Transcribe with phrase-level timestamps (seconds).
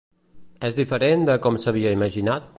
[0.69, 2.49] És diferent de com s'havia imaginat?